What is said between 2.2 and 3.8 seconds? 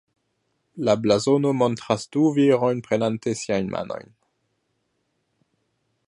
virojn prenante siajn